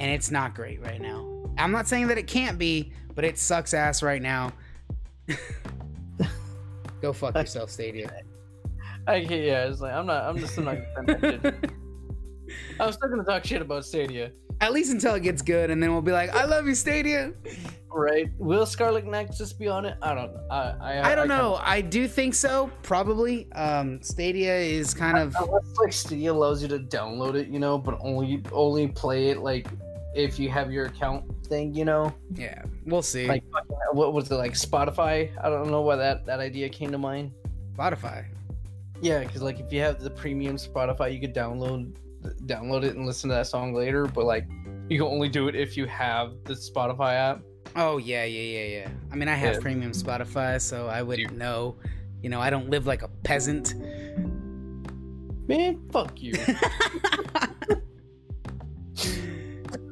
[0.00, 1.32] and it's not great right now.
[1.58, 4.52] I'm not saying that it can't be, but it sucks ass right now.
[7.00, 8.10] Go fuck yourself, Stadia.
[9.08, 10.24] I yeah, it's like I'm not.
[10.24, 10.78] I'm just I'm not.
[12.80, 15.92] I'm still gonna talk shit about Stadia, At least until it gets good, and then
[15.92, 17.32] we'll be like, "I love you, Stadia."
[17.92, 18.28] right?
[18.38, 19.96] Will Scarlet Nexus be on it?
[20.02, 20.32] I don't.
[20.50, 21.58] I I, I don't kinda- know.
[21.62, 23.50] I do think so, probably.
[23.52, 25.34] Um, Stadia is kind of.
[25.38, 29.38] Unless like Stadia allows you to download it, you know, but only only play it
[29.38, 29.68] like
[30.14, 32.12] if you have your account thing, you know.
[32.34, 33.26] Yeah, we'll see.
[33.28, 33.44] Like
[33.92, 35.30] what was it like Spotify?
[35.42, 37.32] I don't know why that that idea came to mind.
[37.76, 38.24] Spotify.
[39.02, 41.94] Yeah, because like if you have the premium Spotify, you could download
[42.46, 44.06] download it and listen to that song later.
[44.06, 44.46] But like
[44.88, 47.42] you can only do it if you have the Spotify app.
[47.74, 48.88] Oh yeah, yeah, yeah, yeah.
[49.12, 49.60] I mean, I have Yeah.
[49.60, 51.76] premium Spotify, so I wouldn't know.
[52.22, 53.74] You know, I don't live like a peasant.
[55.48, 56.32] Man, fuck you.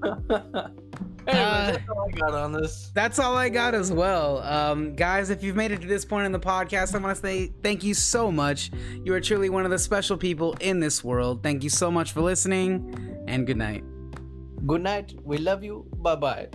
[1.27, 2.91] Anyways, that's all I got on this.
[2.95, 4.39] That's all I got as well.
[4.43, 7.23] Um, guys, if you've made it to this point in the podcast, I want to
[7.23, 8.71] say thank you so much.
[9.05, 11.43] You are truly one of the special people in this world.
[11.43, 13.85] Thank you so much for listening, and good night.
[14.67, 15.15] Good night.
[15.23, 15.87] We love you.
[15.97, 16.49] Bye bye.